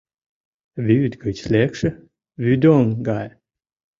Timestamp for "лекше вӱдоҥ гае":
1.53-3.31